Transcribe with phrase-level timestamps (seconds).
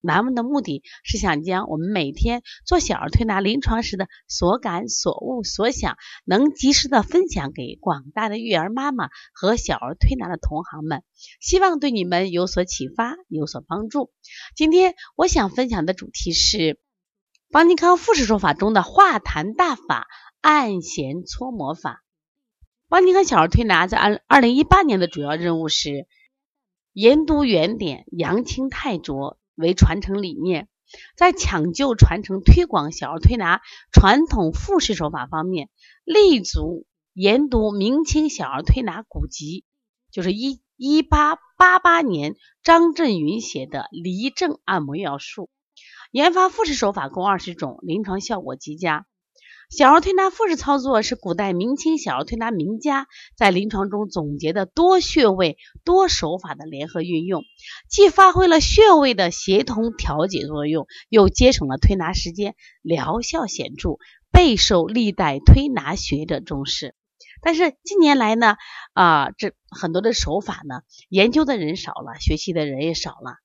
[0.00, 11.02] 栏目的目的是想将我们每天做小儿推拿临床时的所感所悟所想，能及时的分享给广大的育儿妈妈和小儿推拿的同行们，
[11.40, 14.10] 希望对你们有所启发，有所帮助。
[14.56, 16.80] 今天我想分享的主题是
[17.50, 20.06] 邦尼康复式手法中的化痰大法——
[20.40, 22.02] 按弦搓摩法。
[22.88, 26.06] 邦尼康小儿推拿在二二零一八年的主要任务是
[26.92, 29.39] 研读原点，扬清太浊。
[29.60, 30.68] 为传承理念，
[31.16, 33.60] 在抢救、传承、推广小儿推拿
[33.92, 35.68] 传统复式手法方面，
[36.04, 39.64] 立足研读明清小儿推拿古籍，
[40.10, 45.44] 就是一一八八八年张振云写的《离症按摩要术》，
[46.10, 49.06] 研发复式手法共二十种，临床效果极佳。
[49.70, 57.44] 小儿推拿复式操作是古代明清小儿推拿名家在临床中总结的多穴位、多手法的联合运用，
[57.88, 63.98] 既发挥了穴位的协同调节作用，又节省了推拿时间，疗效显著，
[64.32, 66.96] 备受历代推拿学者重视。
[67.40, 68.56] 但是近年来呢，
[68.92, 73.36] 啊，这很多的手法呢，研究的人少了，学习的人也少了，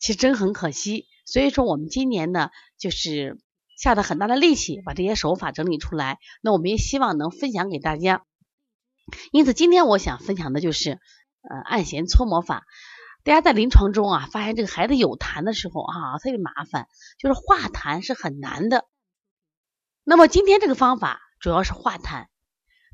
[0.00, 1.06] 其实真很可惜。
[1.24, 3.38] 所以说，我们今年呢，就是。
[3.82, 8.22] 下了很大的力气把这些手法整理出来，那我们也希望能分享给大家。
[9.32, 12.64] 因此，今天我想分享的就是呃按弦搓摩法。
[13.24, 16.86] 大家在临床中啊，发现这个孩子有痰的时候啊，特别麻烦，
[17.18, 18.86] 就是化痰是很难的。
[20.04, 22.26] 那么今天这个方法主要是化痰，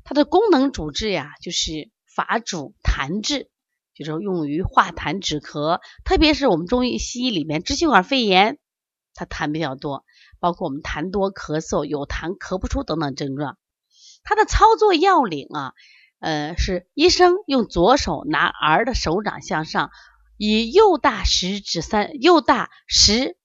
[0.03, 3.51] 它的功能主治呀就是法主痰滞，
[3.93, 8.57] 就是用于化痰止咳，特别是我们中医西医里面支气管肺炎，
[9.13, 10.05] 它痰比较多。
[10.39, 13.57] 包括我们痰多、咳嗽、有痰咳不出等等症状，
[14.23, 15.73] 它的操作要领啊，
[16.19, 19.91] 呃，是医生用左手拿儿的手掌向上，
[20.37, 23.37] 以右大食指三右大食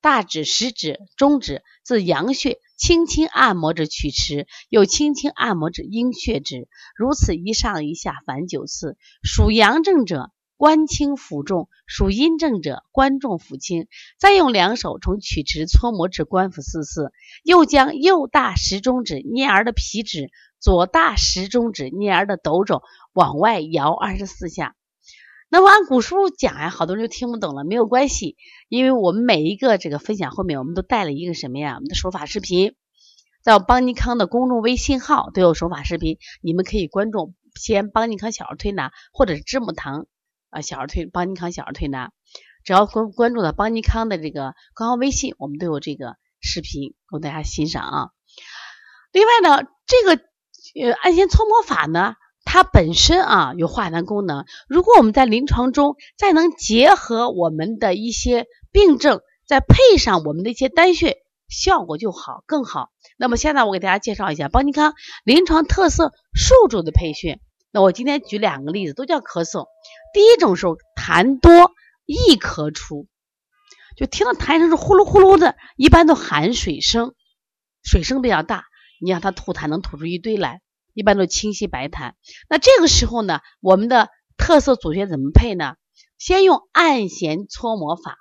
[0.00, 8.96] 大指、食指、中指自阳穴轻轻按摩至曲池，又轻轻按摩至阴血指，如此一上一下反九次。
[9.22, 10.30] 属阳症者。
[10.60, 13.86] 关轻腹重，属阴症者关重腹轻。
[14.18, 17.12] 再用两手从曲池搓摩至关腹四次，
[17.42, 22.82] 又将右大食中指捏儿的皮脂，左大食中指捏儿的斗肘
[23.14, 24.76] 往外摇二十四下。
[25.48, 28.36] 那么按古书讲呀，好多人就听不懂了，没有关系，
[28.68, 31.76] 因为我们每一个这个分享后面，我们都带了一个什么呀？
[31.76, 32.74] 我们的手法视频，
[33.42, 40.04] 在邦尼康的公众微信号都有手法视频，你们可以关注先邦尼康小儿推拿或者是知母堂。
[40.50, 42.10] 啊，小儿推邦尼康小儿推拿，
[42.64, 48.08] 只要关关注了邦尼康的这个官方微信，我们都有这个视频供大家欣赏啊。
[49.12, 50.22] 另外呢，这个
[50.80, 54.44] 呃按弦搓摩法呢，它本身啊有化痰功能。
[54.68, 61.16] 如果我们在临床中再能结合我们的一些病症，再配上我们的一些单穴，
[61.48, 62.90] 效果就好更好。
[63.16, 64.94] 那么现在我给大家介绍一下邦尼康
[65.24, 67.40] 临床特色数组的配穴。
[67.72, 69.66] 那我今天举两个例子，都叫咳嗽。
[70.12, 71.72] 第一种时候痰多
[72.04, 73.06] 易咳出，
[73.96, 77.14] 就听到痰声是呼噜呼噜的，一般都含水声，
[77.82, 78.64] 水声比较大。
[79.00, 80.60] 你让他吐痰能吐出一堆来，
[80.94, 82.12] 一般都清晰白痰。
[82.48, 85.76] 那这个时候呢，我们的特色组穴怎么配呢？
[86.18, 88.16] 先用按弦搓摩法，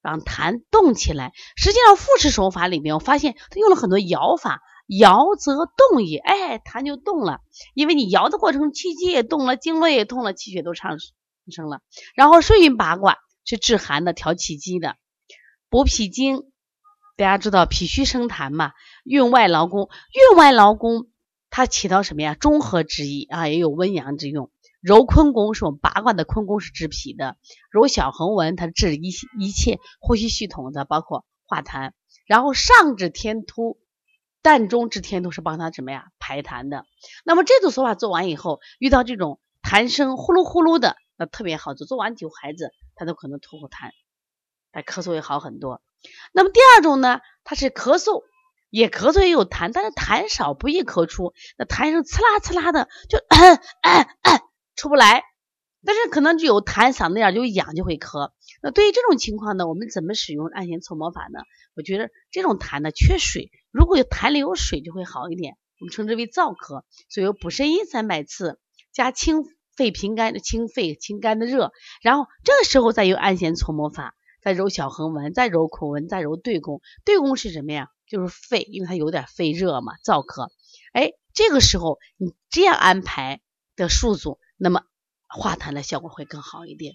[0.00, 1.32] 让痰动起来。
[1.56, 4.60] 实际上复式手法里面，我发现他用了很多摇法。
[4.98, 7.40] 摇则动也，哎，痰就动了，
[7.74, 10.98] 因为你摇的过程，气机也动了，经络也通了，气血都畅
[11.50, 11.80] 生了。
[12.14, 14.96] 然后顺运八卦是治寒的，调气机的，
[15.68, 16.44] 补脾经。
[17.16, 18.72] 大家知道脾虚生痰嘛，
[19.04, 19.90] 运外劳宫，
[20.30, 21.08] 运外劳宫
[21.50, 22.34] 它起到什么呀？
[22.34, 24.50] 中和之意啊，也有温阳之用。
[24.80, 27.36] 揉坤宫是我们八卦的坤宫是治脾的，
[27.70, 31.92] 揉小横纹它治一一切呼吸系统的，包括化痰。
[32.26, 33.78] 然后上至天突。
[34.42, 36.84] 膻中治天都是帮他什么呀排痰的。
[37.24, 41.86] 那么这组手法做完以后，遇到这种痰声呼噜呼噜的，那特别好做。
[41.86, 43.90] 做完以后，孩子他都可能吐口痰，
[44.72, 45.80] 他咳嗽也好很多。
[46.32, 48.24] 那么第二种呢，他是咳嗽，
[48.70, 54.40] 也咳嗽也有痰，但是痰少不易咳出，那痰声呲啦呲啦的就咳咳咳
[54.74, 55.22] 出不来。
[55.84, 58.30] 但是可能就有痰，嗓子眼就痒，就会咳。
[58.62, 61.40] 那对于这种情况呢，我们怎么使用按弦搓摩法呢？
[61.74, 65.56] 我觉得这种痰呢缺水，如果有痰里有水就会好一点。
[65.80, 68.60] 我们称之为燥咳，所以补肾阴三百次，
[68.92, 69.42] 加清
[69.74, 71.72] 肺平肝的清肺清肝的热，
[72.02, 76.80] 然后这个时候再用按弦搓摩法，再揉小横纹，再揉口纹，再揉对宫。
[77.04, 77.88] 对宫是什么呀？
[78.06, 80.50] 就是肺，因为它有点肺热嘛，燥咳。
[80.92, 83.40] 哎，这个时候你这样安排
[83.74, 84.84] 的数组，那么
[85.28, 86.94] 化痰的效果会更好一点。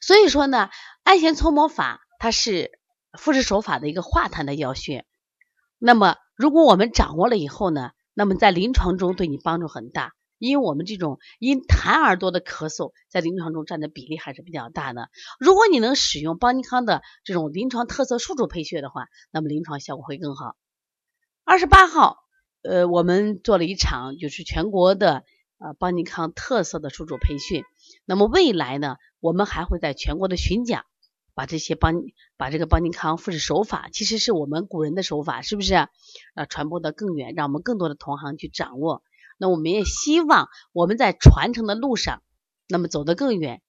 [0.00, 0.70] 所以说呢，
[1.02, 2.78] 按弦搓摩法它是
[3.18, 5.04] 复式手法的一个化痰的要穴。
[5.78, 10.12] 那么如果我们掌握了以后呢，那么在临床中对你帮助很大。
[10.38, 15.08] 因为我们这种因痰而多的咳嗽，在临床中占的比例还是比较大的。
[15.40, 20.54] 如果你能使用邦尼康的这种临床特色数主配穴的话，那么临床效果会更好。
[21.42, 22.18] 二十八号，
[22.60, 25.24] 呃，我们做了一场就是全国的
[25.56, 27.64] 呃邦尼康特色的数主培训。
[28.04, 30.84] 那么未来呢，我们还会在全国的巡讲，
[31.36, 32.02] 把这些帮
[32.38, 35.90] 把这个邦尼康复制手法，其实是我们古人的手法，是不是啊？
[36.48, 39.02] 传播的更远，让我们更多的同行去掌握。
[39.36, 42.22] 那我们也希望我们在传承的路上，
[42.68, 43.60] 那么走得更远，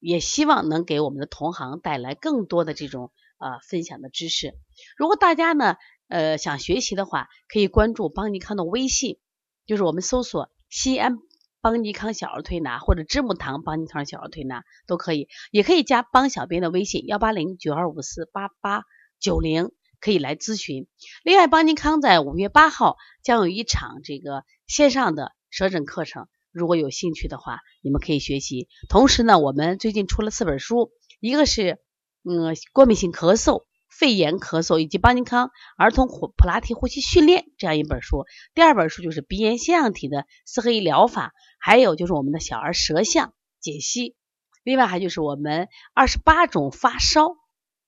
[0.00, 4.58] 也希望能给我们的同行带来更多的这种呃分享的知识。
[4.96, 5.76] 如果大家呢
[6.08, 9.20] 呃想学习的话，可以关注邦尼康的微信，
[9.66, 11.18] 就是我们搜索西安
[11.60, 18.84] 邦尼康小儿推拿或者知木堂邦尼康小儿推拿都可以，也可以加邦小编的微信幺八零九二五四八八
[19.18, 19.70] 九零。
[20.00, 20.86] 可以来咨询。
[21.24, 28.68] 另外，邦尼康在五月八号将有一场这个线上的舌诊课程，如果有兴趣的话，你们可以学习。
[28.88, 31.80] 同时呢，我们最近出了四本书，一个是
[32.22, 38.24] 嗯过敏性咳嗽、肺炎咳嗽以及邦尼康儿童普普拉提呼吸训练这样一本书。
[38.54, 44.16] 第二本书就是鼻炎腺样体的四合一疗法，还有就是我们的小儿舌象解析。
[44.62, 47.36] 另外还就是我们二十八种发烧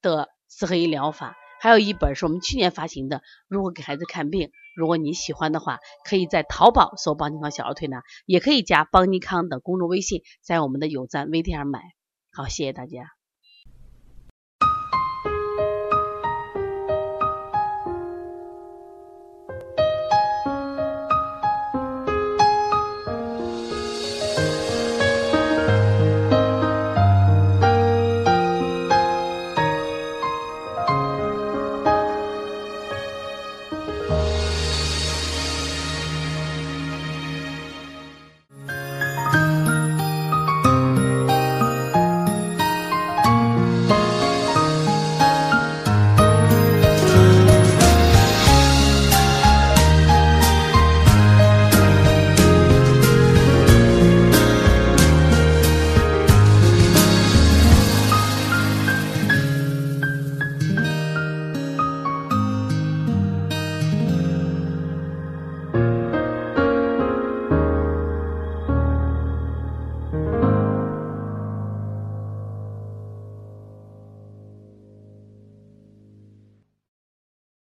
[0.01, 1.35] 的四合一疗法。
[1.59, 11.83] 还有一本是我们去年发行的《如何给孩子看病》，如果你喜欢的话，可以在淘宝搜“邦尼康小儿推拿”，也可以加邦尼康的公众微信，在我们的有赞微店上买。
[12.31, 13.20] 好，谢谢大家。